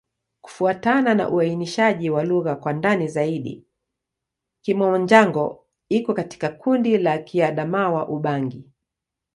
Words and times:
Kufuatana 0.41 1.13
na 1.15 1.29
uainishaji 1.29 2.09
wa 2.09 2.23
lugha 2.23 2.55
kwa 2.55 2.73
ndani 2.73 3.07
zaidi, 3.07 3.65
Kimom-Jango 4.61 5.65
iko 5.89 6.13
katika 6.13 6.49
kundi 6.49 6.97
la 6.97 7.17
Kiadamawa-Ubangi. 7.17 8.63